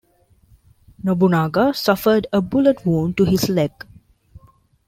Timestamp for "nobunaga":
1.03-1.75